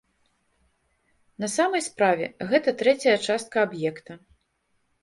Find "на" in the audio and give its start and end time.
1.45-1.51